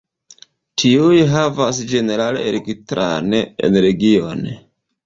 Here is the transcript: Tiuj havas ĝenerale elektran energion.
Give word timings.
Tiuj 0.83 1.19
havas 1.33 1.83
ĝenerale 1.93 2.43
elektran 2.55 3.39
energion. 3.43 4.45